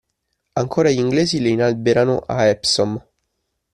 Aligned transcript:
Ancora 0.55 0.89
gli 0.89 0.97
Inglesi 0.97 1.39
le 1.41 1.49
inalberano 1.49 2.23
a 2.25 2.45
Epsom. 2.45 2.99